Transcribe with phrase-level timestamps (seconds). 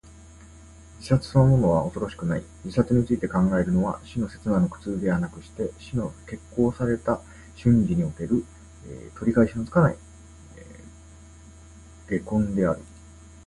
[0.97, 2.43] 自殺そのものは恐ろしくない。
[2.65, 7.21] 自殺について考えるのは、死の刹那の苦痛ではなくして、死の決行された
[7.55, 8.43] 瞬時における、
[9.19, 9.97] 取り返しのつかない
[12.07, 12.79] 悔恨である。